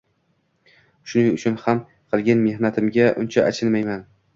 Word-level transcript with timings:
Shuning 1.11 1.37
uchun 1.37 1.59
ham 1.67 1.85
qilgan 2.15 2.45
mehnatimga 2.49 3.11
uncha 3.25 3.51
achinmayman. 3.53 4.09